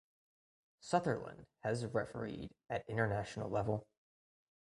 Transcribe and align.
Sutherland 0.79 1.45
has 1.59 1.85
refereed 1.85 2.49
at 2.71 2.83
international 2.89 3.51
level. 3.51 3.85